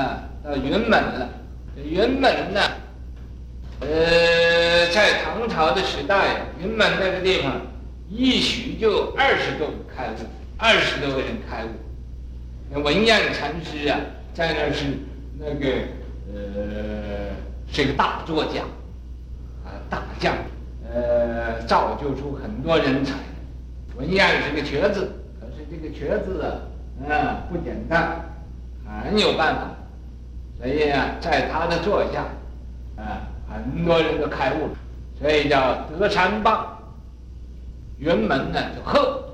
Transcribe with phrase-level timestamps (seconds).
[0.00, 1.28] 啊，到云门了。
[1.76, 2.60] 这云门呢，
[3.80, 7.60] 呃，在唐朝的时代，云门那个地方，
[8.08, 10.16] 一许就二十多个开悟，
[10.56, 11.68] 二十多个人开悟。
[12.70, 14.00] 那文彦禅师啊，
[14.32, 14.86] 在那是
[15.38, 15.66] 那个
[16.32, 17.36] 呃，
[17.70, 18.62] 是个大作家，
[19.64, 20.34] 啊，大将，
[20.90, 23.14] 呃，造就出很多人才。
[23.96, 28.24] 文彦是个瘸子，可是这个瘸子啊，啊，不简单，
[29.04, 29.76] 很有办法。
[30.60, 32.24] 所以啊，在他的座下，
[32.96, 34.72] 啊，很多人都开悟了，
[35.18, 36.76] 所以叫德山棒。
[37.98, 39.24] 云门呢就鹤，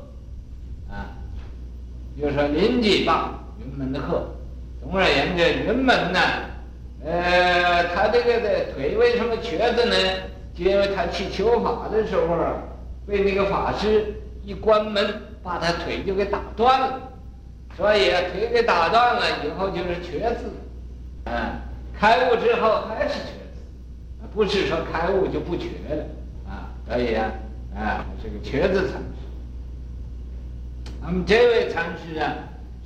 [0.88, 1.10] 啊，
[2.20, 4.28] 就说临济棒，云门的鹤。
[4.80, 6.20] 总而言之，云门呢，
[7.04, 9.96] 呃，他这个的腿为什么瘸子呢？
[10.54, 12.36] 就因为他去求法的时候，
[13.06, 17.00] 被那个法师一关门，把他腿就给打断了，
[17.76, 20.50] 所以，腿给打断了以后就是瘸子。
[21.26, 21.60] 啊，
[21.98, 23.60] 开悟之后还是瘸子，
[24.32, 26.04] 不是说开悟就不瘸了
[26.48, 26.70] 啊。
[26.86, 27.32] 所以啊，
[27.74, 29.02] 啊，这个瘸子禅师。
[31.02, 32.32] 那么这位禅师啊，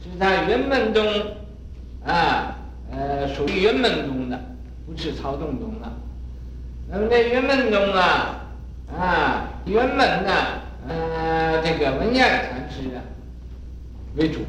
[0.03, 1.07] 是在云门中，
[2.07, 2.57] 啊，
[2.91, 4.41] 呃，属于云门中的，
[4.87, 5.93] 不是曹洞宗的。
[6.89, 8.41] 那么在云门中啊，
[8.99, 10.33] 啊，云门呢，
[10.89, 13.05] 呃，这个文彦禅师啊
[14.17, 14.41] 为主，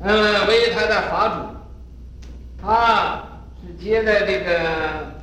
[0.00, 1.57] 嗯、呃，为他的法主。
[2.60, 3.22] 他
[3.60, 5.14] 是接的这个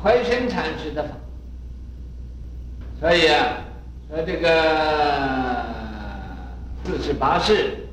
[0.00, 1.08] 怀深禅师的法，
[3.00, 3.56] 所以啊，
[4.08, 5.64] 说这个
[6.84, 7.88] 四十八世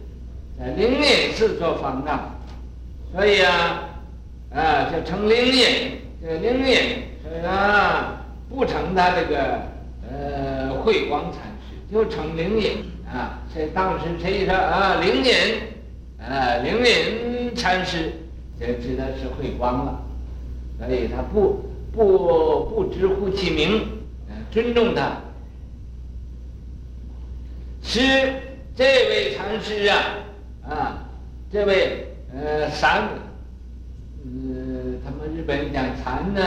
[0.59, 2.19] 在灵隐寺做方丈，
[3.13, 3.83] 所以啊，
[4.53, 9.61] 啊就成灵隐，这灵隐，所以啊不成他这个
[10.11, 13.39] 呃慧光禅师，就成灵隐啊。
[13.53, 15.33] 所以当时谁说啊灵隐
[16.19, 17.30] 啊灵隐。
[17.55, 18.11] 禅师
[18.59, 20.03] 就知道是慧光了，
[20.79, 23.87] 所以他不不不直呼其名，
[24.51, 25.17] 尊重他。
[27.83, 27.99] 是
[28.75, 29.97] 这位禅师啊，
[30.69, 31.03] 啊，
[31.51, 33.01] 这位呃禅，
[34.23, 34.29] 呃，
[35.03, 36.41] 他们日本人讲禅呢，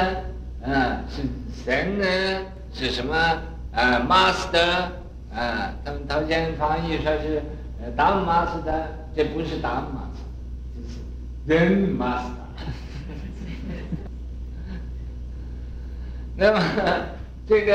[0.65, 1.23] 啊，是
[1.65, 2.07] 神呢，
[2.73, 3.15] 是什么
[3.73, 4.91] 啊？Master
[5.35, 7.43] 啊，他们头先翻译说是
[7.83, 8.83] 呃当 Master，
[9.15, 10.04] 这不是当 Master。
[11.47, 12.31] 人 master，
[16.37, 16.61] 那么
[17.47, 17.75] 这个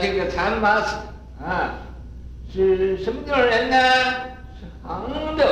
[0.00, 0.96] 这个禅 master
[1.44, 1.74] 啊，
[2.50, 3.76] 是什么地方人呢？
[4.58, 5.44] 是杭州，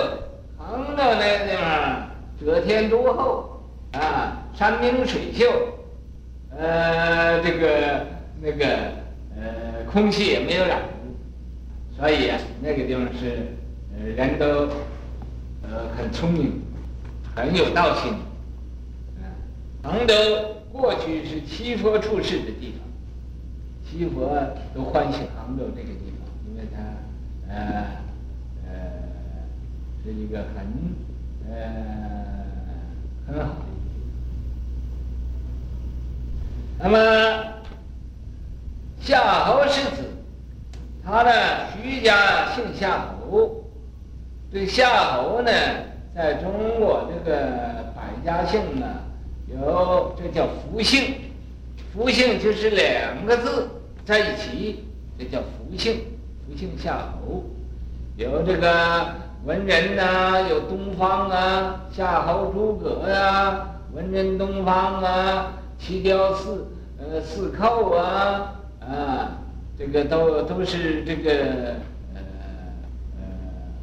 [0.56, 2.08] 杭州那个地方，
[2.40, 3.60] 遮天独厚
[3.92, 5.44] 啊，山明水秀，
[6.56, 8.06] 呃，这个
[8.40, 8.64] 那个
[9.36, 11.14] 呃，空气也没有染污，
[11.94, 13.48] 所以啊，那个地方是，
[14.16, 14.46] 人都
[15.62, 16.62] 呃很聪明。
[17.34, 18.12] 很有道心，
[19.16, 19.25] 嗯，
[19.82, 20.15] 杭州
[20.70, 22.87] 过去是七佛出世的地方，
[23.84, 24.38] 七佛
[24.75, 26.82] 都欢喜杭州这个地方，因为它，
[27.48, 27.87] 呃，
[28.66, 28.72] 呃，
[30.04, 30.66] 是一个很，
[31.50, 32.25] 呃，
[33.26, 33.56] 很好的。
[36.78, 36.99] 那么
[39.00, 40.04] 夏侯世子，
[41.03, 43.64] 他的徐家姓夏侯，
[44.50, 45.50] 对夏侯呢？
[46.14, 47.36] 在中国这个
[47.96, 48.86] 百家姓呢，
[49.48, 51.14] 有这叫福姓，
[51.92, 53.70] 福姓就是两个字
[54.04, 54.84] 在一起，
[55.18, 56.02] 这叫福姓，
[56.46, 57.44] 福姓夏侯。
[58.16, 59.06] 有这个
[59.46, 66.68] 文人呐、有东方啊，夏侯诸葛呀，文人东方啊，齐雕四
[66.98, 69.38] 呃四寇啊，啊，
[69.78, 71.30] 这个都都是这个
[72.14, 72.20] 呃
[73.16, 73.24] 呃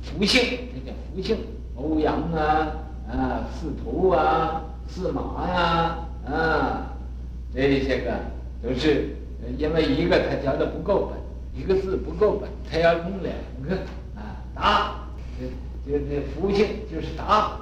[0.03, 0.43] 福姓，
[0.75, 1.35] 这叫福姓。
[1.81, 2.75] 欧阳啊，
[3.09, 6.93] 啊，司徒啊，司马呀，啊，啊，
[7.55, 8.11] 这些个
[8.61, 9.15] 都是
[9.57, 11.17] 因为一个他教的不够本，
[11.57, 13.33] 一个字不够本，他要用两
[13.65, 13.77] 个
[14.13, 14.95] 啊，达，
[15.39, 15.45] 这
[15.89, 17.57] 这这福姓就是达，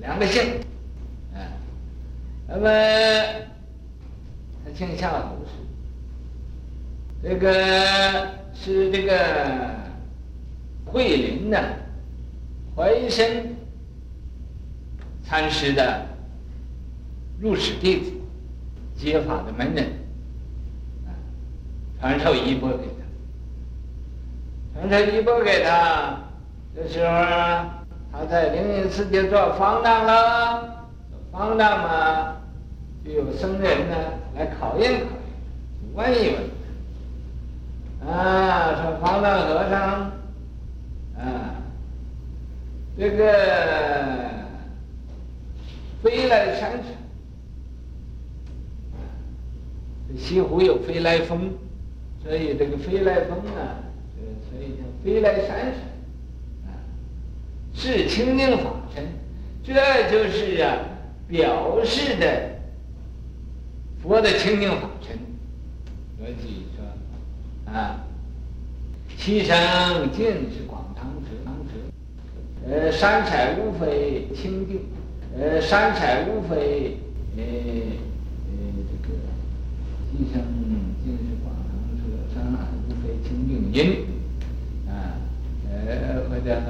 [0.00, 0.42] 两个姓，
[1.32, 1.38] 啊，
[2.48, 2.68] 那么
[4.64, 9.16] 他姓夏侯氏，这个是这个
[10.86, 11.62] 慧林的
[12.74, 13.59] 怀深。
[15.30, 16.02] 禅师的
[17.38, 18.10] 入室弟子，
[18.96, 19.86] 接法的门人，
[21.06, 21.14] 啊，
[22.00, 22.88] 传授衣钵给
[24.74, 26.18] 他，传授衣钵给他，
[26.74, 27.12] 这时候
[28.10, 30.88] 他在灵隐寺就做方丈了，
[31.30, 32.36] 方丈嘛，
[33.04, 33.96] 就有僧人呢
[34.34, 35.06] 来考验考验，
[35.94, 36.34] 问一
[38.02, 40.10] 问，啊，说方丈和尚，
[41.16, 41.54] 啊，
[42.98, 44.19] 这个。
[46.02, 46.84] 飞来闪闪。
[50.18, 51.52] 西湖有飞来峰，
[52.22, 53.78] 所以这个飞来峰啊，
[54.50, 55.74] 所以叫飞来闪闪，
[56.66, 56.74] 啊，
[57.72, 59.06] 是清净法身，
[59.62, 59.74] 这
[60.10, 60.78] 就是啊，
[61.28, 62.58] 表示的
[64.02, 65.16] 佛的清净法身。
[66.18, 68.04] 所以说啊，
[69.16, 74.80] 七乘尽是广长舌，呃，三彩无非清净，
[75.38, 76.96] 呃，三彩无非，
[77.36, 78.52] 呃呃
[78.90, 79.14] 这个。
[80.12, 80.42] 七乘
[81.04, 82.02] 尽是广长舌，
[82.34, 84.04] 三海无非清净音，
[84.86, 85.16] 啊，
[85.70, 86.60] 呃，或者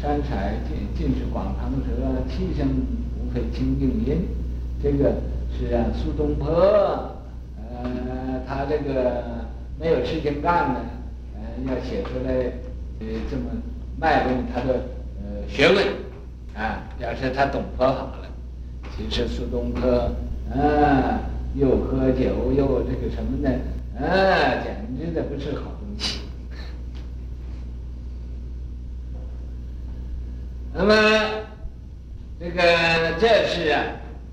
[0.00, 2.68] 三彩尽尽是广长舌，七声
[3.18, 4.28] 无非清净音，
[4.82, 5.16] 这个
[5.50, 6.48] 是啊，苏东坡，
[7.58, 9.44] 呃，他这个
[9.78, 10.80] 没有事情干呢，
[11.34, 12.32] 呃，要写出来，
[13.00, 13.50] 呃，这么
[13.98, 14.74] 卖弄他的
[15.20, 15.84] 呃学问，
[16.54, 18.28] 啊，表示他懂佛法了。
[18.96, 20.10] 其实苏东坡，
[20.54, 21.20] 啊。
[21.56, 23.48] 又喝酒又这个什么的，
[24.04, 26.18] 啊，简直的不是好东西。
[30.74, 30.94] 那么，
[32.40, 32.60] 这个
[33.20, 33.84] 这是啊，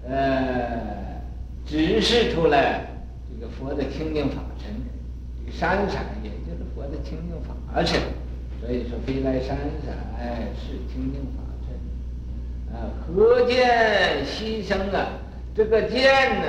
[0.10, 1.22] 呃，
[1.64, 2.88] 指示出来
[3.30, 4.74] 这个佛的清净法身，
[5.38, 7.54] 这个闪闪也就是佛的清净法
[7.86, 8.02] 身，
[8.60, 9.96] 所以说飞来闪闪
[10.56, 11.44] 是清净法。
[12.74, 15.08] 啊，合见溪声啊，
[15.56, 16.48] 这个见呢？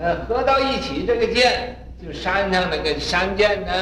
[0.00, 3.72] 呃，合到一起，这个见就山上那个山涧呢，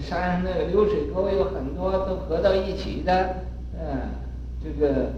[0.00, 3.36] 山上那个流水沟有很多都合到一起的，
[3.80, 4.10] 嗯，
[4.62, 5.12] 这个，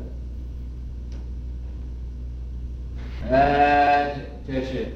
[3.29, 4.15] 呃，
[4.47, 4.87] 这是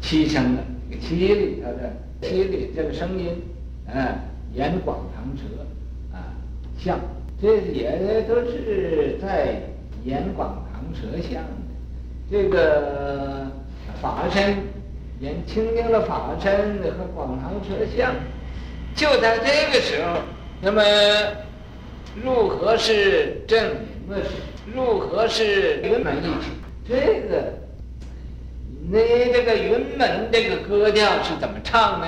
[0.00, 3.42] 七声的，这个七里头的七里这个声音，
[3.88, 4.14] 啊，
[4.54, 5.42] 言广长舌，
[6.16, 6.30] 啊，
[6.78, 7.00] 像，
[7.40, 9.60] 这也都是在
[10.04, 11.42] 演广长舌相，
[12.30, 13.46] 这个。
[14.00, 14.56] 法身，
[15.20, 18.12] 演清净的法身和广长舌相，
[18.96, 20.18] 就在这个时候，
[20.60, 20.82] 那么
[22.20, 24.16] 如何是正音？
[24.74, 26.50] 如何是云门一曲？
[26.88, 27.52] 这个，
[28.90, 28.98] 你
[29.32, 32.06] 这个云门这个歌调是怎么唱呢？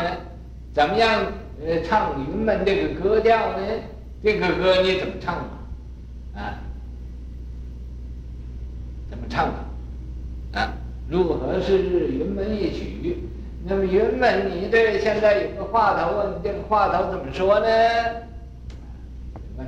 [0.73, 1.27] 怎么样
[1.65, 3.61] 呃唱云门这个歌调呢？
[4.25, 5.37] 这个歌你怎么唱
[6.35, 6.59] 啊？
[9.15, 10.59] 怎么唱的？
[10.59, 10.73] 啊？
[11.09, 13.21] 如何是日云门一曲？
[13.65, 17.67] 那么云门，你这现在有个话头问，这个话头怎么说呢？
[19.57, 19.67] 问，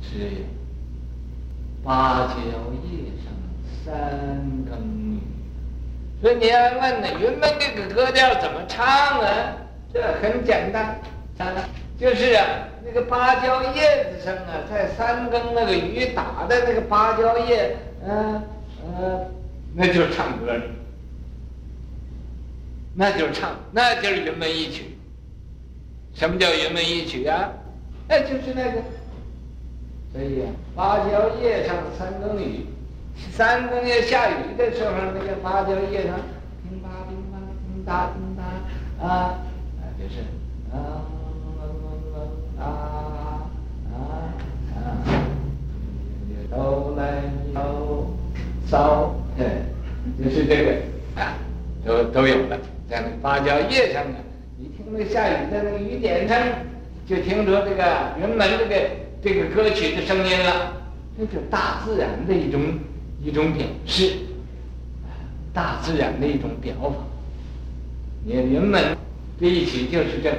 [0.00, 0.46] 是
[1.84, 2.34] 芭蕉
[2.88, 3.34] 叶上
[3.84, 3.92] 三
[4.64, 4.78] 更
[5.14, 5.18] 雨。
[6.22, 8.86] 所以你要问呢，云门这个歌调怎么唱
[9.20, 9.56] 啊？
[9.92, 10.98] 这很简单，
[11.38, 11.68] 啊，
[11.98, 12.44] 就是啊，
[12.94, 17.74] 那个芭蕉叶子上啊，在三更那个雨打的那个芭蕉叶。
[18.06, 18.42] 嗯
[18.84, 19.26] 嗯，
[19.74, 20.60] 那就是唱歌的，
[22.94, 24.98] 那就是唱，那就是云门一曲。
[26.12, 27.48] 什么叫云门一曲啊？
[28.08, 28.82] 那就是那个，
[30.12, 32.66] 所以啊，芭蕉叶上三更雨，
[33.30, 36.20] 三更夜下雨的时候，那个芭蕉叶上
[36.68, 37.38] 叮吧叮吧
[37.72, 39.38] 叮当叮当啊，
[39.98, 40.20] 就是
[40.76, 41.00] 啊
[52.22, 52.56] 都有了。
[52.88, 54.16] 在那芭蕉叶上呢，
[54.56, 56.38] 你听那下雨的那个雨点声，
[57.04, 60.76] 就听着这个云门这个这个歌曲的声音了。
[61.18, 62.60] 这是大自然的一种
[63.20, 64.12] 一种表示，
[65.52, 66.96] 大自然的一种表法。
[68.24, 68.96] 你云门
[69.40, 70.36] 这一曲就是这个，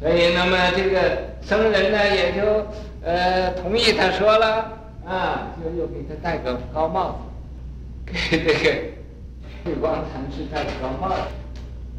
[0.00, 2.66] 所以那么这个僧人呢也就
[3.02, 4.78] 呃同意他说了。
[5.04, 7.18] 啊，就又给他戴个高帽
[8.04, 8.76] 子，给这个
[9.68, 11.28] 慧光禅师戴个高了，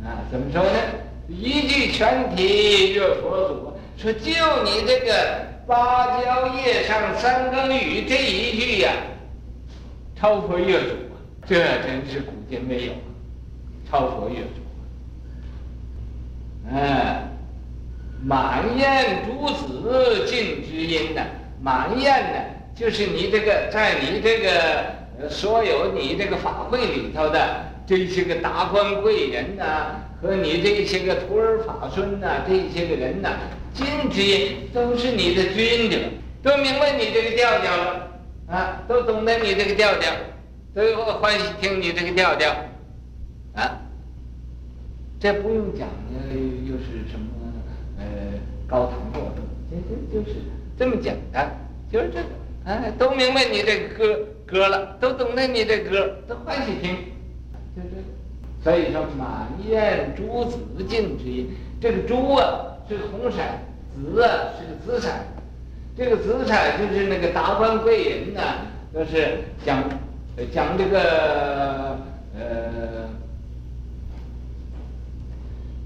[0.03, 0.79] 啊，怎么说呢？
[1.27, 4.31] 一句全体若佛祖，说就
[4.63, 8.91] 你这个芭蕉叶上三更雨这一句呀，
[10.15, 11.13] 超佛越主啊，
[11.45, 12.93] 这真是古今没有，
[13.88, 14.63] 超佛越主
[16.71, 17.21] 啊，啊，
[18.23, 21.21] 满雁诸子尽知音呐，
[21.61, 22.39] 满雁呢？
[22.73, 24.49] 就是你这个，在你这个，
[25.27, 33.39] 所有你这个法会里头的这些个达官贵人呐、和你这些个徒儿法孙呐、这些个人呐、啊，
[33.73, 34.21] 尽知
[34.73, 35.97] 都是你的君者，
[36.41, 38.07] 都明白你这个调调了
[38.47, 40.11] 啊，都懂得你这个调调，
[40.73, 42.55] 都欢喜听你这个调调
[43.55, 43.81] 啊。
[45.19, 46.33] 这不用讲的
[46.65, 47.27] 又是什么
[47.97, 48.05] 呃
[48.67, 50.38] 高谈阔论，这这就是
[50.77, 51.51] 这么简单，
[51.91, 52.25] 就是这个。
[52.65, 54.19] 哎，都明白你这个歌
[54.50, 56.96] 歌了，都懂得你这歌，都欢喜听，
[57.75, 57.98] 就这。
[58.63, 63.38] 所以说，满宴朱紫净之音，这个朱啊是红色，
[63.96, 65.10] 紫啊是个紫色，
[65.96, 69.84] 这个紫色就是那个达官贵人呐，都是讲
[70.51, 71.98] 讲这个
[72.38, 73.10] 呃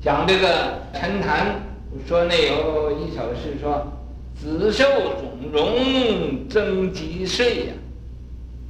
[0.02, 1.62] 讲这个陈谈
[2.08, 3.88] 说那有一首诗说。
[4.36, 4.84] 紫綬
[5.22, 7.74] 总容增吉岁呀？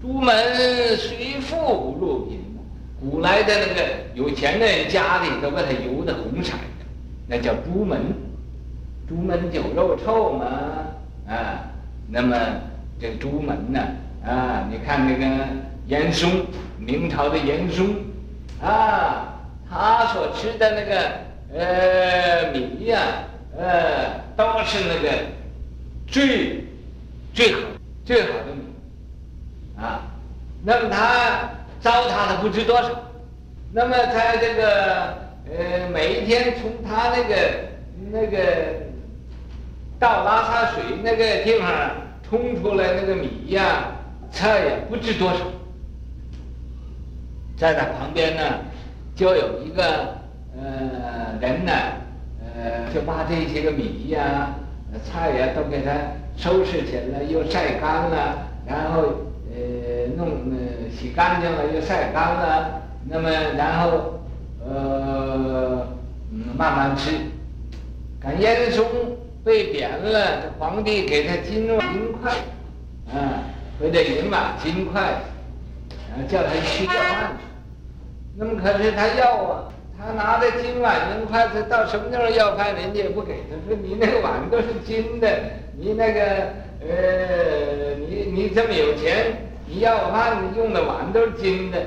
[0.04, 0.36] 朱门
[0.98, 2.44] 虽富不入贫。
[3.00, 3.82] 古来的那个
[4.14, 6.86] 有钱的人家里都把它油的红色的，
[7.26, 8.14] 那叫朱门。
[9.08, 10.46] 朱门酒肉臭嘛，
[11.26, 11.72] 啊，
[12.10, 12.36] 那么
[13.00, 13.80] 这朱门呢，
[14.26, 15.26] 啊，你看那个
[15.88, 17.96] 严嵩，明朝的严嵩，
[18.62, 21.12] 啊，他所吃的那个
[21.58, 23.00] 呃米呀，
[23.58, 25.10] 呃，都是那个。
[26.06, 26.66] 最
[27.34, 27.60] 最好
[28.06, 28.62] 最好的米
[29.77, 30.01] 啊，
[30.63, 31.50] 那么他
[31.80, 32.89] 糟蹋的不知多少，
[33.72, 35.18] 那么在这个
[35.50, 37.36] 呃每一天从他那个
[38.12, 38.38] 那个
[40.00, 41.68] 倒拉萨水那个地方
[42.24, 43.92] 冲出来那个米呀
[44.32, 45.39] 菜呀不知多少，
[47.58, 48.44] 在他旁边呢
[49.15, 50.15] 就有一个
[50.56, 51.72] 呃人呢
[52.56, 54.53] 呃就把这些个米呀。
[55.12, 55.92] 菜呀，都给它
[56.38, 59.12] 收拾起来，又晒干了，然后
[60.16, 64.20] 弄呃洗干净了，又晒干了，那么然后
[64.66, 65.88] 呃
[66.32, 67.12] 嗯慢慢吃。
[68.20, 68.86] 赶严嵩
[69.44, 72.32] 被贬了，皇帝给他金银块，
[73.12, 73.44] 啊，
[73.80, 75.02] 或者银碗金块，
[76.10, 77.44] 然后叫他去要饭去。
[78.38, 79.70] 那么可是他要啊。
[80.06, 83.56] 他拿着金碗银筷子到什么地方要饭，人家也不给他。
[83.66, 85.30] 说你那个碗都是金的，
[85.78, 86.22] 你那个
[86.82, 89.28] 呃，你你这么有钱，
[89.67, 91.79] 你要饭用的碗都是金的，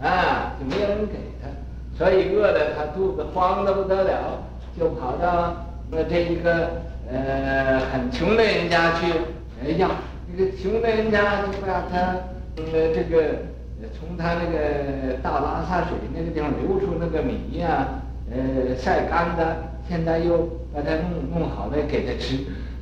[0.00, 1.48] 啊，就没人给他，
[1.96, 4.42] 所以饿得他肚子慌得不得了，
[4.78, 6.70] 就跑到那这一个
[7.10, 9.90] 呃很穷的人家去要。
[10.36, 12.16] 这个穷的人家就把他
[12.56, 13.50] 呃这个。
[13.98, 17.88] 从他那个倒拉萨水那个地方流出那个米呀、
[18.30, 19.56] 呃，晒干的，
[19.88, 20.38] 现在又
[20.72, 22.38] 把它弄弄好了给他吃。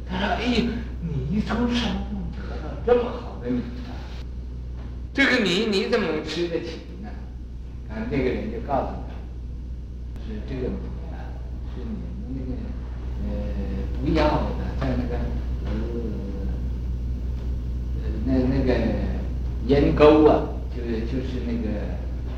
[0.07, 0.69] 他说：“哎呀，
[1.01, 3.63] 你从什么得到这么好的米？
[5.13, 7.09] 这个米你怎么能吃得起呢？”
[7.91, 9.13] 啊，那个人就告诉他
[10.27, 10.77] ：“是这个米
[11.13, 11.35] 啊，
[11.75, 12.03] 是你们
[12.35, 12.51] 那个
[13.27, 13.29] 呃
[14.01, 15.17] 不要的，在那个
[17.97, 18.69] 呃那那个
[19.67, 21.69] 盐沟啊。”就是就是那个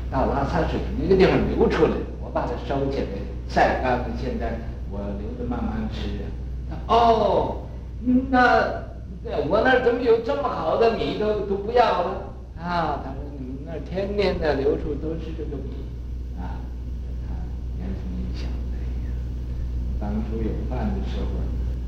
[0.09, 3.05] 倒拉萨水那个地方流出来的，我把它收起来
[3.47, 4.57] 晒干了，现在
[4.89, 6.09] 我留着慢慢吃。
[6.87, 7.67] 哦，
[8.31, 8.83] 那
[9.47, 12.32] 我那儿怎么有这么好的米都都不要了
[12.63, 13.03] 啊？
[13.03, 15.69] 他说你们那儿天天的流出都是这个米
[16.39, 16.57] 啊。
[17.79, 19.11] 严嵩一想，哎呀，
[19.99, 21.27] 当初有饭的时候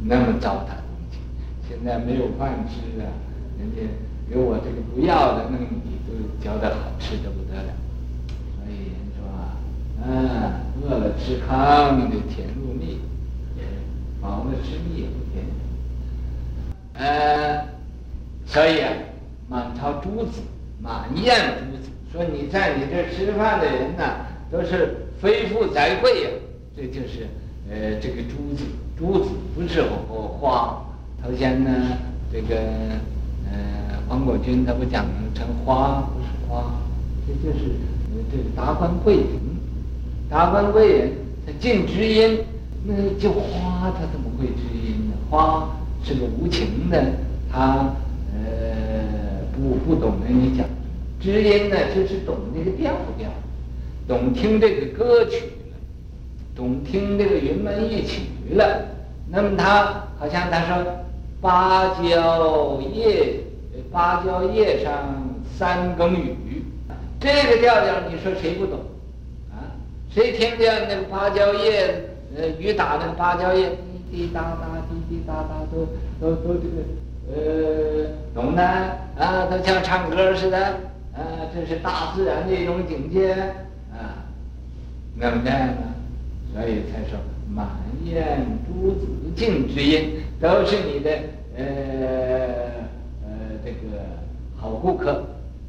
[0.03, 1.17] 那么糟蹋东西，
[1.67, 3.08] 现在没有饭吃啊，
[3.58, 3.82] 人家
[4.29, 5.96] 给我这个不要的那个米。
[6.39, 7.74] 教的好吃的不得了，
[8.55, 9.58] 所以人说啊，
[10.05, 10.08] 嗯，
[10.82, 13.00] 饿了吃糠就甜如蜜，
[14.22, 15.44] 饱了吃蜜也不甜。
[16.94, 17.65] 呃，
[18.46, 18.94] 所以啊，
[19.50, 20.41] 满朝朱紫，
[20.82, 26.29] 满宴朱紫，说你在你这吃饭的人呐，都是非富则贵呀，
[26.75, 27.27] 这就是
[27.70, 28.63] 呃这个珠子，
[28.98, 29.84] 珠子不是
[30.39, 30.82] 花。
[31.24, 31.72] 头先呢，
[32.32, 32.55] 这个
[33.51, 36.27] 呃黄果军他不讲成花不是。
[36.48, 36.75] 花，
[37.25, 37.65] 这就是
[38.32, 39.25] 这个达官贵人，
[40.29, 41.12] 达官贵人
[41.46, 42.39] 他尽知音，
[42.86, 45.15] 那就花他怎么会知音呢？
[45.27, 47.03] 花是个无情的，
[47.51, 47.91] 他
[49.58, 50.66] 我不懂得你讲
[51.20, 53.30] 知音呢，就是懂那个调调，
[54.08, 55.44] 懂听这个歌曲，
[56.56, 58.22] 懂听这个云门一曲
[58.52, 58.86] 了。
[59.30, 60.86] 那么他好像他说
[61.42, 63.40] 芭蕉叶，
[63.92, 64.92] 芭蕉叶上。
[65.58, 66.36] 三更雨，
[67.18, 68.78] 这个调调你说谁不懂？
[69.52, 69.72] 啊，
[70.10, 73.78] 谁听见那个芭蕉叶，呃，雨打那个芭蕉叶滴
[74.12, 75.88] 滴答答，滴滴答答，都
[76.20, 76.84] 都都这个，
[77.36, 78.63] 呃，懂的
[79.18, 80.58] 啊，都像唱歌似的，
[81.13, 81.20] 啊，
[81.54, 83.34] 这是大自然的一种境界
[83.92, 84.24] 啊，
[85.15, 85.51] 那么呢，
[86.54, 87.20] 所以才说
[87.54, 87.68] 满
[88.06, 91.12] 宴朱紫净之音，都是你的
[91.58, 91.65] 呃
[93.24, 93.30] 呃
[93.63, 94.01] 这个
[94.58, 95.24] 好顾客。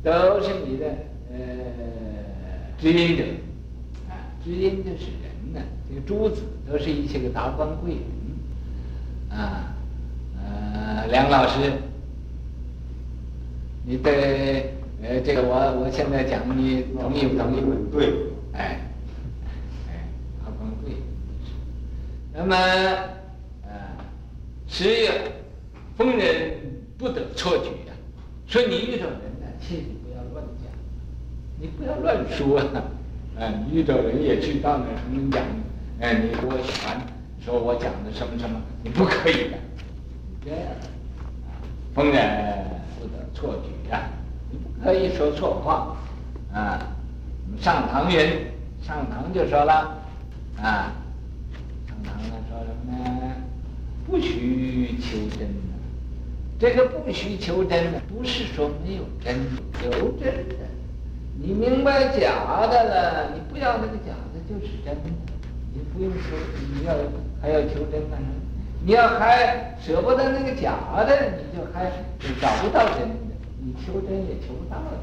[0.05, 0.87] 都是你的
[1.33, 1.37] 呃
[2.79, 3.25] 知音者，
[4.09, 5.61] 啊，知音就是人呢。
[5.89, 9.75] 这个朱紫都是一些个达官贵人，啊，
[10.47, 11.73] 呃，梁老师
[13.85, 17.61] 你对，呃，这个我我现在讲，你同意不同意？
[17.93, 18.13] 对，
[18.53, 18.81] 哎，
[19.89, 20.09] 哎，
[20.45, 20.95] 阿光对。
[22.35, 22.57] 那么，
[23.63, 23.71] 呃，
[24.69, 25.33] 十月，
[25.97, 26.55] 逢人
[26.99, 27.95] 不得错举呀。
[28.47, 30.71] 说你遇到人呢，切记不要乱讲，
[31.61, 32.83] 你不要乱说啊。
[33.39, 35.45] 啊，你遇到人也去到那什么讲，
[36.01, 37.01] 哎，你给我传，
[37.45, 39.59] 说我讲的什么什么，你不可以的。
[40.47, 40.61] 这样，
[41.93, 42.65] 逢人
[43.01, 44.09] 不得错举呀，
[44.49, 45.97] 你不可以说错话。
[46.55, 46.79] 啊，
[47.61, 48.47] 上堂云，
[48.81, 49.99] 上堂就说了，
[50.57, 50.93] 啊，
[51.89, 53.33] 上堂呢说什么呢？
[54.07, 55.49] 不须求真。
[56.61, 59.37] 这个不需求真的，不是说没有真，
[59.85, 60.55] 有真的。
[61.39, 65.11] 你明白假的了，你不要那个假的，就是真的。
[65.75, 66.37] 你不用求，
[66.73, 66.95] 你要
[67.43, 68.36] 还要求真干什么？
[68.87, 70.75] 你要还舍不得那个假
[71.05, 71.91] 的，你就还
[72.21, 73.15] 你找不到真的。
[73.59, 74.99] 你求真也求不到的。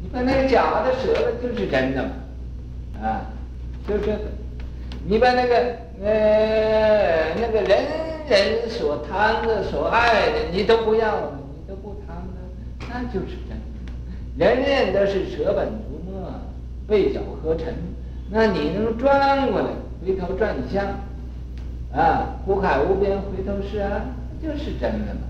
[0.00, 2.10] 你把那个假的舍了，就是真的嘛。
[3.02, 3.26] 啊，
[3.88, 4.18] 就这个。
[5.04, 5.56] 你把那个
[6.04, 7.84] 呃那个人
[8.28, 12.38] 人所贪的、所爱的，你都不要了，你都不贪了，
[12.88, 14.46] 那就是真的。
[14.46, 16.30] 人人都是舍本逐末，
[16.86, 17.74] 背角合尘，
[18.30, 19.66] 那你能转过来，
[20.06, 20.86] 回头转向？
[21.92, 24.02] 啊，苦海无边，回头是岸，
[24.42, 25.20] 就是真的嘛。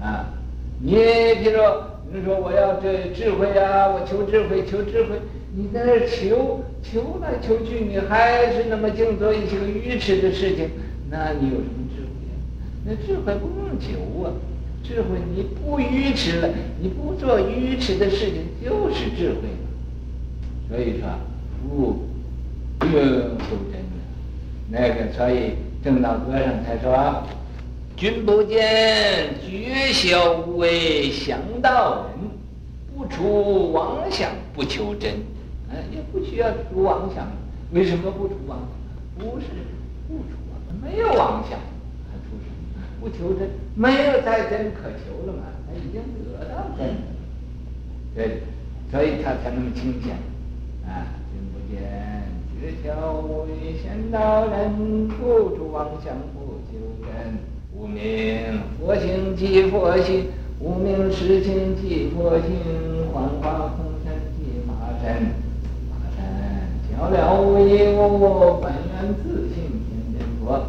[0.00, 0.34] 啊，
[0.80, 0.94] 你
[1.42, 5.18] 比如说，你说我要这智慧啊，我求智慧，求智慧，
[5.56, 10.70] 你在那求求来求去，你还是那么净做一些个愚痴的事情，
[11.10, 12.34] 那你有什么智慧啊？
[12.84, 14.30] 那智慧不用求啊，
[14.84, 16.48] 智慧你不愚痴了，
[16.80, 19.66] 你不做愚痴的事情，就是智慧嘛。
[20.68, 21.08] 所以说，
[21.66, 22.04] 不
[22.78, 23.98] 不用求真的，
[24.70, 25.63] 那个所以。
[25.84, 27.22] 正道歌上才说
[27.94, 32.30] ：“君不见，绝晓无为想道人，
[32.96, 35.12] 不除妄想不求真。
[35.70, 37.28] 哎，也不需要除妄想。
[37.72, 39.28] 为什么不除妄想？
[39.28, 39.46] 不是
[40.08, 41.58] 不除妄想，没有妄想，
[42.08, 42.80] 还除什么？
[42.98, 45.42] 不求真，没有再真可求了嘛？
[45.68, 46.00] 他已经
[46.32, 46.94] 得到真了。
[48.14, 48.40] 对，
[48.90, 50.16] 所以他才那么清闲。
[50.88, 51.04] 啊，
[52.64, 57.36] 见。”绝晓无为先道人，不住妄想不求真。
[57.76, 60.28] 无名佛性即佛性，
[60.60, 62.56] 无名实性即佛性。
[63.12, 64.72] 幻化空身即法
[65.02, 65.26] 身，
[65.90, 69.56] 法身了无一物，本源自性
[70.10, 70.64] 天佛。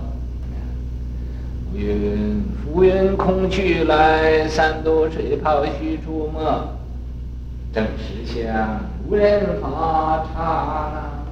[1.73, 6.39] 云浮云空去来，三度水泡须出没。
[7.73, 8.79] 正实相
[9.09, 11.24] 无人法刹那。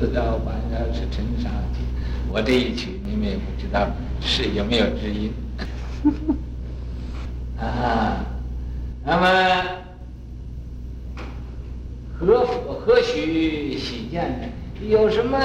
[0.00, 1.50] 自照般若是陈沙，
[2.32, 3.86] 我这一曲你们也不知道
[4.18, 5.30] 是有没有知音
[7.60, 8.24] 啊？
[9.04, 9.62] 那么
[12.18, 14.48] 何何许喜见呢？
[14.88, 15.38] 有什么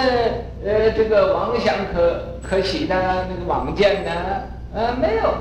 [0.64, 4.12] 呃这个妄想可可喜的那个妄见呢？
[4.74, 5.36] 呃，没有，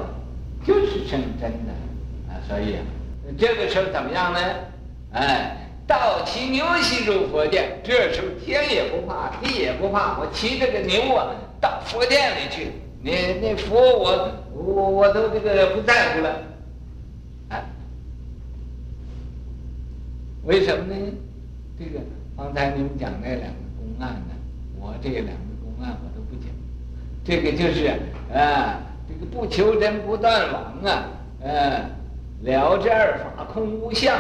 [0.67, 1.71] 就是真真的
[2.29, 2.35] 啊。
[2.49, 2.79] 所以
[3.39, 4.41] 这个时候怎么样呢？
[5.13, 5.61] 哎。
[5.87, 11.29] 倒骑牛袭入佛殿，这时候天也不怕，地也不怕，我骑着个牛啊，
[11.61, 16.31] 到佛殿里去，你那佛我我我都这个不在乎了，
[17.51, 17.61] 啊？
[20.45, 20.97] 为什么呢？
[21.79, 22.01] 这个
[22.35, 24.35] 刚才你们讲那两个公案呢，
[24.81, 26.49] 我这两个公案我都不讲，
[27.27, 27.89] 这个就是
[28.33, 31.11] 啊，这个不求真不断网啊，
[31.45, 31.91] 啊，
[32.43, 34.17] 了知二法空无相，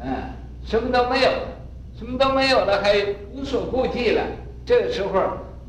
[0.00, 0.34] 啊。
[0.68, 1.30] 什么都没有，
[1.98, 2.94] 什么都没有了，还
[3.32, 4.22] 无所顾忌了。
[4.66, 5.18] 这个时候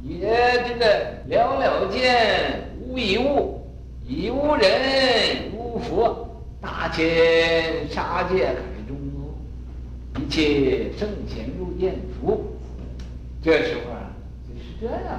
[0.04, 0.28] 也
[0.68, 0.86] 这个
[1.30, 3.66] 了了见无一物，
[4.06, 6.28] 已无人，无佛，
[6.60, 8.56] 大千杀界海
[8.90, 8.98] 中，
[10.22, 12.44] 一切圣贤入见福。
[13.42, 14.12] 这时候啊，
[14.50, 15.18] 就是这样。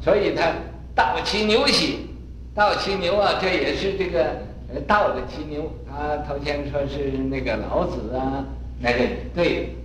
[0.00, 0.54] 所以他
[0.94, 2.06] 道骑牛袭，
[2.54, 4.24] 倒骑牛啊，这也是这个
[4.72, 5.70] 呃道的骑牛。
[5.86, 8.42] 他头前说是那个老子啊。
[8.84, 8.98] 那个
[9.32, 9.76] 对，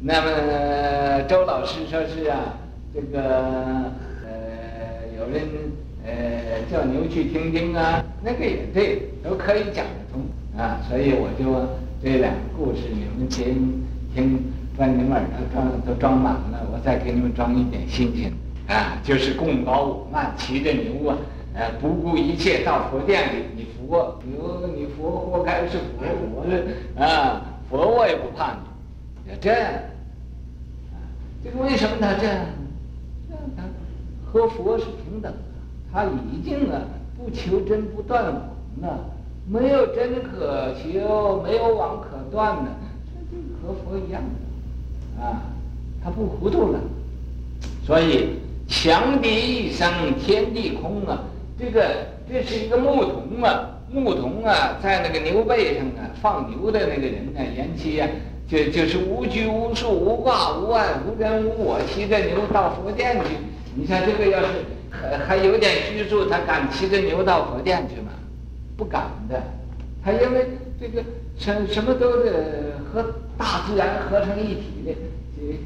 [0.00, 2.56] 那么周老师说是啊，
[2.94, 3.20] 这个
[4.24, 4.32] 呃
[5.18, 5.42] 有人
[6.02, 10.22] 呃叫牛去听听啊，那个也对，都可以讲得通
[10.58, 10.80] 啊。
[10.88, 11.68] 所以我就
[12.02, 13.82] 这两个故事，你们听
[14.14, 14.42] 听，
[14.74, 18.32] 把你们耳朵装都装满了，我再给你们装一点新鲜
[18.68, 18.96] 啊。
[19.04, 21.18] 就是贡高我慢，骑着牛啊，
[21.52, 27.42] 呃不顾一切到佛殿里，你佛牛你佛活该是佛，我是啊。
[27.70, 29.72] 佛我也不怕你，要这样，
[31.44, 32.44] 这个为什么他这样？
[33.28, 33.62] 这样他
[34.28, 35.38] 和佛是平等的，
[35.92, 36.82] 他已经啊
[37.16, 38.34] 不求真不断网
[38.80, 38.88] 呢，
[39.46, 42.70] 没有真可求，没有网可断呢，
[43.06, 45.42] 这就和佛一样的啊，
[46.02, 46.80] 他不糊涂了。
[47.86, 51.22] 所以强敌一生，天地空啊，
[51.56, 58.08] 这个这是一个牧童啊，牧童啊，在那个牛背上啊，放牛的那个人呢，言其呀。
[58.48, 63.36] 就就是无拘无束、无挂无碍、无人无我，骑着牛到佛殿去。
[63.76, 64.48] 你看这个要是
[64.90, 68.10] 还还有点拘束，他敢骑着牛到佛殿去吗？
[68.76, 69.40] 不敢的。
[70.02, 70.48] 他因为
[70.80, 71.00] 这个
[71.38, 73.04] 什什么都是和
[73.38, 74.94] 大自然合成一体的，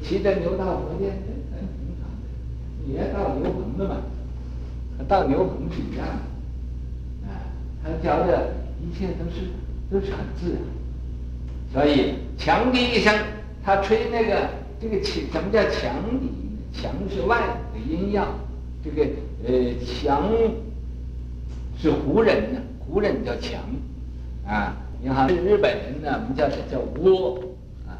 [0.03, 2.93] 骑骑着牛到佛殿，这很平常的。
[2.93, 3.97] 也到牛棚了嘛，
[5.07, 6.05] 到牛棚是一样。
[7.85, 9.47] 他觉得一切都是
[9.91, 10.61] 都是很自然。
[11.71, 13.13] 所以强敌一生，
[13.63, 14.49] 他吹那个
[14.81, 16.57] 这个强，什么叫强敌呢？
[16.73, 17.39] 强是外
[17.73, 18.27] 的音药，
[18.83, 19.05] 这个
[19.47, 20.29] 呃强
[21.77, 23.61] 是胡人呢，胡人叫强，
[24.45, 27.39] 啊，你好，日本人呢，我们叫叫倭，
[27.87, 27.95] 啊，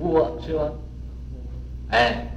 [0.00, 0.70] 倭是吧？
[1.90, 2.28] 哎，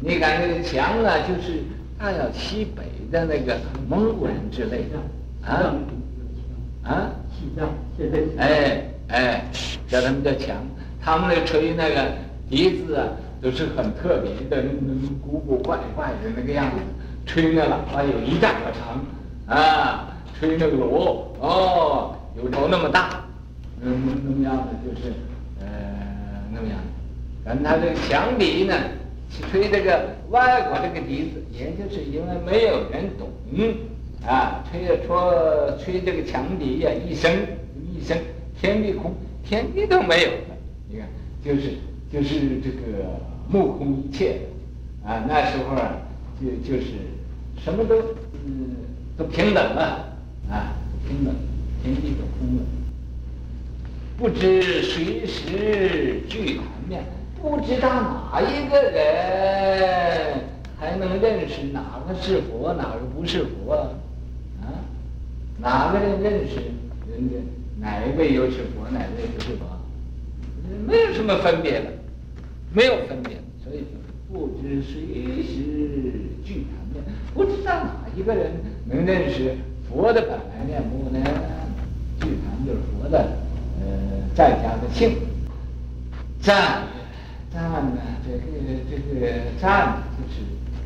[0.00, 1.62] 你看那个强啊，就是
[1.98, 3.58] 大要西北的那个
[3.88, 5.74] 蒙古人之类的，啊，
[6.86, 8.82] 啊，西藏现在哎。
[9.08, 9.44] 哎，
[9.86, 10.56] 叫他们叫强，
[11.00, 12.10] 他们那吹那个
[12.50, 13.06] 笛子啊，
[13.40, 14.64] 都是很特别的，
[15.22, 16.76] 古古怪怪的那个样子。
[17.24, 23.24] 吹那喇叭有一丈多长，啊，吹那个锣，哦，有头那么大，
[23.80, 25.12] 嗯，那么样的就是，
[25.60, 25.66] 呃，
[26.52, 26.76] 那么样。
[27.44, 28.74] 但他这个强笛呢，
[29.30, 33.28] 吹这个外国这个笛子，也就是因为没有人懂，
[34.24, 37.30] 啊，吹着说吹这个强笛呀，一声
[37.92, 38.16] 一声。
[38.58, 39.12] 天地空，
[39.44, 40.56] 天地都没有了。
[40.88, 41.06] 你看，
[41.44, 41.74] 就是
[42.10, 44.38] 就是这个目空一切，
[45.04, 45.92] 啊，那时候啊，
[46.40, 46.86] 就就是
[47.62, 47.96] 什么都
[48.46, 48.76] 嗯
[49.18, 50.16] 都平等了，
[50.50, 50.72] 啊，
[51.06, 51.34] 平等，
[51.82, 52.62] 天地都空了。
[54.16, 57.04] 不知谁时具坛面，
[57.42, 57.90] 不知道
[58.32, 60.40] 哪一个人
[60.80, 63.86] 还能认识哪个是佛，哪个不是佛，
[65.58, 66.56] 哪个人认识
[67.10, 67.36] 人家？
[67.78, 69.66] 哪一位又是佛，哪一位不是佛？
[70.86, 71.92] 没有什么分别的，
[72.72, 75.52] 没有分别，所以就是不知谁时
[76.44, 78.52] 具坛面，不知道哪一个人
[78.86, 79.56] 能认识
[79.88, 81.20] 佛的本来面目呢？
[82.18, 83.18] 具坛就是佛的，
[83.80, 83.86] 呃，
[84.34, 85.18] 在家的性。
[86.40, 86.88] 赞，
[87.52, 87.62] 赞
[87.94, 88.00] 呢？
[88.24, 88.40] 这个
[88.90, 90.40] 这个赞就是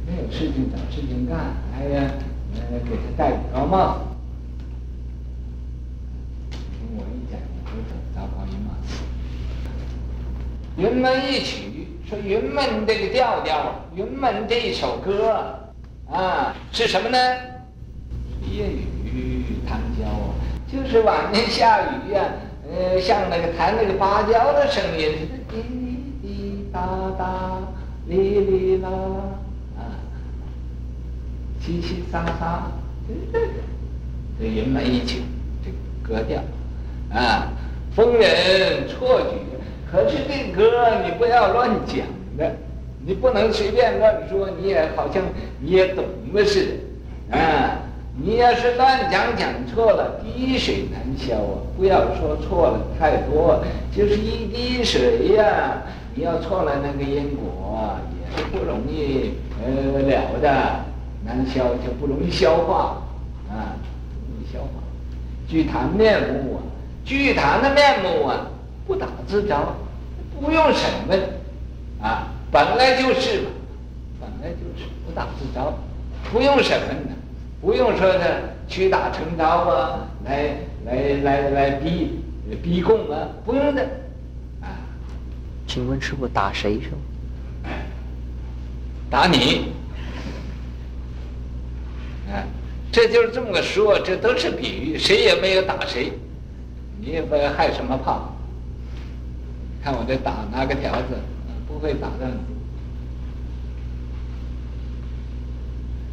[0.07, 2.11] 没有事情找事情干，哎呀，
[2.57, 4.01] 呃，给他戴个高帽子。
[10.81, 15.61] 云门一曲，说云门这个调调，云门这一首歌
[16.11, 17.19] 啊，是什么呢？
[18.51, 20.07] 夜雨檀蕉，
[20.73, 22.25] 就是晚天下雨呀、
[22.65, 25.13] 呃，像那个弹那个芭蕉的声音，
[25.51, 25.59] 滴
[26.23, 26.81] 滴答
[27.19, 27.59] 答，
[28.07, 28.97] 哩哩啦啦，
[29.77, 30.01] 啊，
[31.63, 32.63] 淅淅飒飒，
[34.39, 35.21] 这，云门一曲，
[35.63, 35.77] 这个
[36.23, 36.41] 歌调，
[37.13, 37.53] 啊，
[37.95, 39.37] 风人错举。
[39.91, 42.07] 可是这歌你不要乱讲
[42.39, 42.55] 的，
[43.05, 45.21] 你不能随便乱说，你也好像
[45.59, 46.79] 你也懂了似
[47.29, 47.77] 的，啊！
[48.23, 51.59] 你要是乱讲讲错了，滴水难消啊！
[51.77, 55.83] 不要说错了太多，就是一滴水呀、
[56.15, 59.33] 你要错了那个因果也是不容易
[59.65, 60.85] 呃了的，
[61.25, 63.03] 难消就不容易消化
[63.49, 63.75] 啊，
[64.15, 64.69] 不容易消化。
[65.49, 66.63] 具坛面目啊，
[67.05, 68.47] 具坛的面目啊。
[68.91, 69.77] 不打自招，
[70.41, 71.21] 不用审问，
[72.03, 73.51] 啊，本来就是嘛，
[74.21, 75.79] 本来就是不打自招，
[76.33, 77.13] 不用审问的，
[77.61, 82.19] 不用说的屈打成招啊，来来来来逼
[82.61, 83.81] 逼供啊，不用的，
[84.61, 84.75] 啊。
[85.69, 87.71] 请问师傅打谁是吗？
[89.09, 89.67] 打你，
[92.29, 92.43] 啊，
[92.91, 96.11] 这就是这么个说，这都是比喻，谁也没有打谁，
[97.01, 98.29] 你也不要害什么怕。
[99.83, 101.17] 看我这打拿个条子，
[101.67, 102.35] 不会打到你。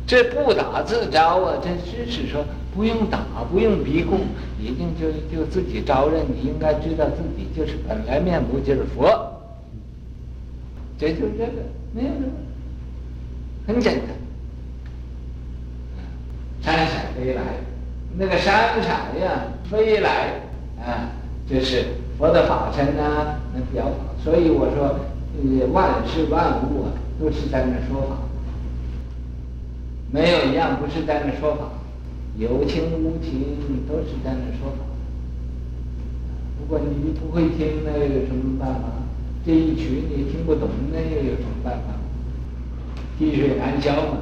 [0.06, 3.20] 这不打自招啊，这只是说不用打，
[3.52, 4.22] 不用逼供，
[4.58, 6.26] 已经就就自己招认。
[6.34, 9.06] 你应该知道自己就是本来面目就是佛，
[10.98, 11.52] 这就这个，
[11.94, 12.32] 没有什么，
[13.68, 14.08] 很简单。
[16.62, 17.42] 山闪飞来，
[18.18, 20.40] 那个山闪呀，飞来
[20.80, 21.12] 啊，
[21.50, 21.84] 就是。
[22.18, 25.00] 佛的法身呐、啊，那表法，所以我说，
[25.38, 28.18] 呃，万事万物啊，都是在那说法，
[30.12, 31.70] 没有一样不是在那说法。
[32.38, 34.86] 有情无情都是在那说法。
[36.60, 38.82] 如果你不会听，那有什么办法？
[39.46, 41.96] 这一曲你听不懂，那又有什么办法？
[43.18, 44.18] 滴水难消嘛。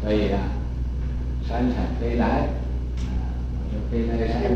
[0.00, 0.38] 所以啊，
[1.44, 3.10] 闪闪飞来，啊，
[3.52, 4.52] 我说飞来闪闪，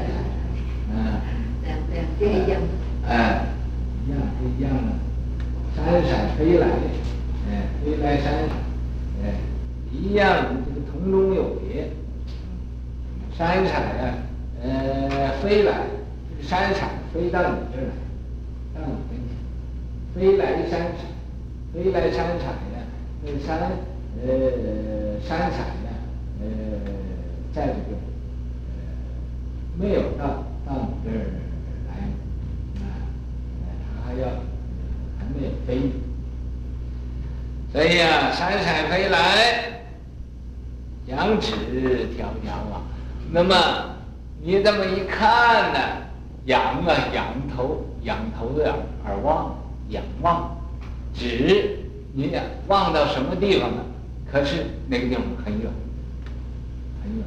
[0.97, 1.21] 啊，
[1.95, 2.61] 两边一样。
[3.07, 3.47] 哎，
[4.07, 4.93] 一样不一样了。
[5.75, 6.67] 闪闪飞来，
[7.51, 8.49] 哎，飞来闪闪，
[9.25, 9.35] 哎，
[9.93, 10.27] 一样，
[10.67, 11.91] 这个同中有别。
[13.37, 14.15] 闪闪呀，
[14.63, 15.73] 呃，飞来，
[16.31, 17.91] 这个闪闪飞到你这儿
[18.75, 19.27] 来，到你跟前，
[20.15, 20.97] 飞来闪闪，
[21.73, 22.87] 飞来闪闪呀，
[23.25, 23.59] 那闪，
[24.23, 25.91] 呃，闪闪呀，
[26.41, 26.47] 呃，
[27.53, 27.99] 在这个，
[28.69, 28.73] 呃，
[29.77, 31.27] 没有到到你这儿，
[34.05, 34.29] 还要
[35.19, 35.91] 还没有飞，
[37.73, 39.83] 所以呀，闪闪飞来，
[41.07, 41.55] 羊齿
[42.17, 42.83] 迢迢啊。
[43.33, 43.55] 那么
[44.43, 45.79] 你这么一看呢，
[46.45, 47.25] 仰啊仰
[47.57, 49.57] 头，仰头的而望，
[49.89, 50.57] 仰望，
[51.15, 51.79] 指
[52.13, 53.83] 你呀望到什么地方呢？
[54.31, 55.71] 可是那个地方很远，
[57.03, 57.25] 很远，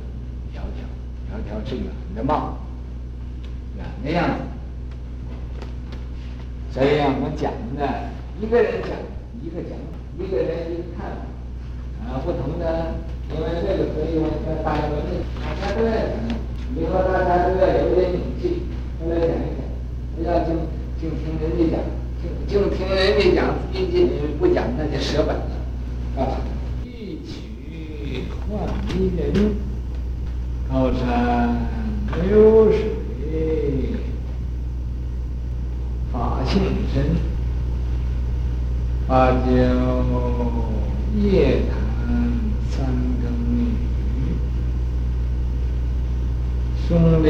[0.53, 0.85] 迢迢，
[1.33, 1.85] 迢迢是远
[2.15, 2.53] 的嘛，
[3.75, 4.56] 远的样子。
[6.77, 7.81] 所以我讲的，
[8.39, 8.93] 一个人讲
[9.41, 9.73] 一个讲，
[10.13, 12.93] 一个人一个看法，啊，不同的。
[13.33, 14.93] 因为这个，可以我说大家都
[15.41, 16.21] 大家都在讲，
[16.75, 18.61] 你和大家都要有点勇气，
[19.01, 19.65] 都要讲一讲，
[20.15, 20.53] 不要净
[21.01, 21.81] 净听人家讲，
[22.21, 26.45] 净净听人家讲，自己不讲那就舍本了，啊！
[26.85, 29.25] 一曲换迷人，
[30.69, 31.57] 高山
[32.21, 32.77] 流水
[36.13, 37.05] 法性深，
[39.07, 39.47] 芭蕉
[41.21, 41.77] 叶檀。
[42.69, 42.85] 三
[43.21, 43.57] 更雨，
[46.87, 47.29] 松林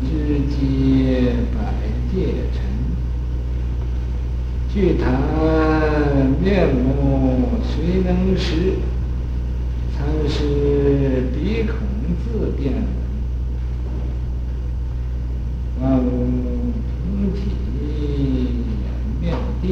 [0.00, 0.08] 枝
[0.48, 1.56] 节百
[2.10, 2.16] 界
[2.52, 2.56] 尘。
[4.72, 5.06] 聚谈
[6.40, 8.76] 面目谁能识？
[9.96, 11.76] 参师鼻孔
[12.24, 12.82] 自辨闻。
[15.80, 16.08] 万物
[16.88, 17.38] 同体
[18.80, 18.88] 眼
[19.20, 19.64] 妙谛，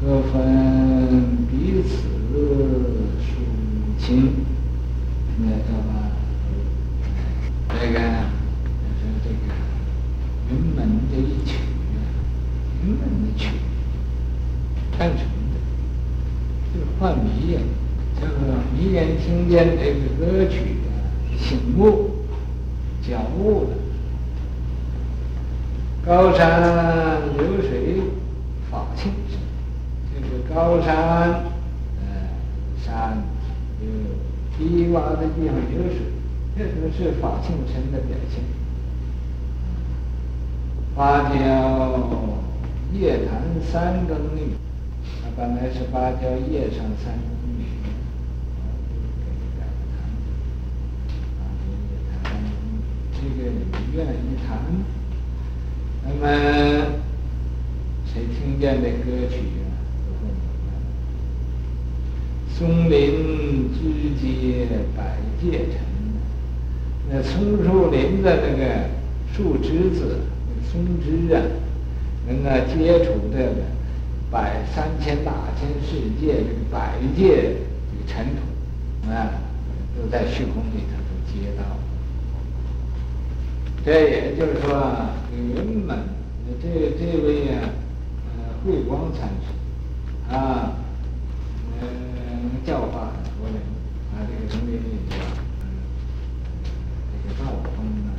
[0.00, 2.06] 何分彼此？
[2.30, 3.26] 抒
[3.98, 4.06] 情，
[5.38, 5.90] 那叫嘛？
[7.70, 9.34] 这个，就是这个
[10.50, 10.78] 云门
[11.10, 11.50] 这一曲，
[12.84, 13.42] 云门的曲，
[14.98, 15.56] 干什么的？
[16.72, 17.60] 就是换迷呀，
[18.20, 18.30] 这个
[18.76, 20.88] 迷人听见这个歌曲啊，
[21.38, 22.10] 醒悟、
[23.02, 23.70] 觉悟了。
[26.06, 28.00] 高山流水
[28.70, 29.40] 法性深，
[30.14, 31.48] 这个高山。
[32.80, 33.22] 山
[33.82, 33.86] 有
[34.56, 35.98] 低洼的地方流水，
[36.56, 38.40] 这都是法性深的表现。
[40.96, 41.36] 芭蕉
[42.92, 44.54] 叶檀三更绿，
[45.20, 47.66] 它本来是芭蕉叶上三更绿，
[53.12, 53.60] 这个你
[53.96, 54.62] 愿意弹，
[56.04, 56.22] 那么
[58.06, 59.74] 谁听见这歌曲啊？
[62.56, 65.80] 松林枝节百界尘，
[67.10, 68.62] 那松树林的那个
[69.34, 70.20] 树枝子，
[70.70, 71.42] 松枝啊，
[72.28, 73.62] 能够接触这个
[74.30, 77.56] 百三千大千世界这个百界
[77.90, 79.40] 这个尘土啊，
[79.96, 81.64] 都在虚空里头都接到。
[83.84, 85.98] 这也就是说，云门
[86.60, 87.70] 这这位啊，
[88.26, 90.74] 呃，慧光禅师啊。
[91.80, 91.88] 能、呃
[92.66, 93.56] 教化很多人，
[94.12, 95.16] 啊，这个中间也叫，
[95.62, 95.64] 嗯，
[97.12, 98.12] 这个道风啊，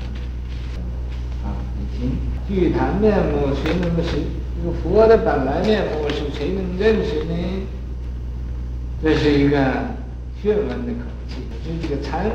[1.43, 1.45] 啊，
[1.78, 2.17] 已经
[2.48, 4.17] 聚谈面目谁能识？
[4.62, 7.34] 这个佛的本来面目是谁能认识呢？
[9.02, 9.58] 这是一个
[10.41, 12.30] 学问的口气，就这个禅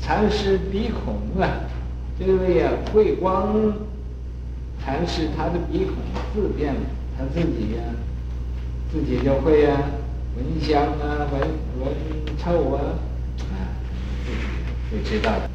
[0.00, 1.66] 禅师鼻孔啊，
[2.16, 3.74] 这位啊慧光
[4.84, 5.96] 禅师他的鼻孔
[6.32, 6.80] 自辨了，
[7.18, 7.82] 他自己呀、
[8.92, 9.90] 自己就会呀、啊。
[10.36, 11.40] 闻香啊，闻
[11.80, 11.92] 闻
[12.38, 12.98] 臭啊，
[13.50, 13.54] 啊，
[14.24, 14.38] 自己
[14.90, 15.50] 就知道了。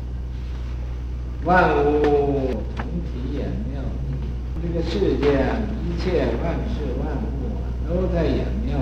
[1.45, 3.81] 万物同体眼妙，
[4.61, 5.37] 这个世界
[5.99, 8.79] 一切万事万物都在演妙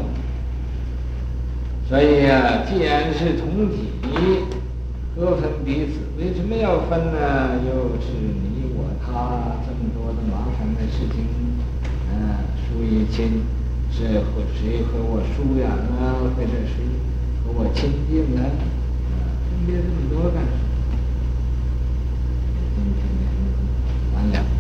[1.90, 3.90] 所以啊既然是同体
[5.16, 7.58] 各分彼此为什么要分呢？
[7.66, 11.26] 又是你我他这么多的麻烦的事情
[12.14, 12.14] 嗯
[12.62, 13.42] 疏以亲
[13.92, 16.86] 是和谁和我疏远了或者谁
[17.44, 18.44] 和我亲近了
[19.50, 20.52] 分别这么多干什
[22.78, 22.86] 么？
[22.86, 23.26] 今天
[24.14, 24.57] 完了。